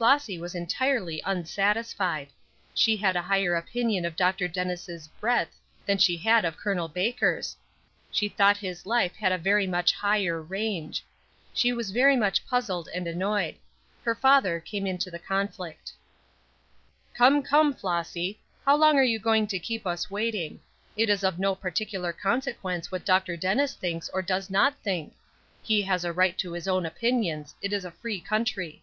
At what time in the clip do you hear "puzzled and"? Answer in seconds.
12.46-13.06